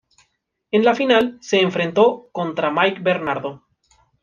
[0.71, 3.67] En la final, se enfrentó contra Mike Bernardo.